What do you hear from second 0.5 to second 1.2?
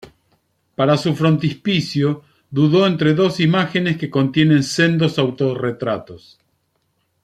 Para su